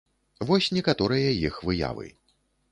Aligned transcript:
Вось 0.51 0.69
некаторыя 0.77 1.37
іх 1.47 1.61
выявы. 1.71 2.11